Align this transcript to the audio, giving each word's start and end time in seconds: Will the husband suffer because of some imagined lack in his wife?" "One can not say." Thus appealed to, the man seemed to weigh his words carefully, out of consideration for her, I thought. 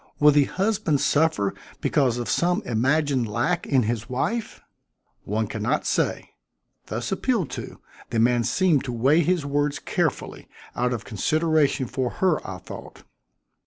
Will 0.19 0.31
the 0.31 0.45
husband 0.45 0.99
suffer 0.99 1.53
because 1.79 2.17
of 2.17 2.27
some 2.27 2.63
imagined 2.65 3.27
lack 3.27 3.67
in 3.67 3.83
his 3.83 4.09
wife?" 4.09 4.59
"One 5.25 5.45
can 5.45 5.61
not 5.61 5.85
say." 5.85 6.31
Thus 6.87 7.11
appealed 7.11 7.51
to, 7.51 7.79
the 8.09 8.17
man 8.17 8.43
seemed 8.43 8.83
to 8.85 8.93
weigh 8.93 9.19
his 9.21 9.45
words 9.45 9.77
carefully, 9.77 10.47
out 10.75 10.91
of 10.91 11.05
consideration 11.05 11.85
for 11.85 12.09
her, 12.13 12.39
I 12.49 12.57
thought. 12.57 13.03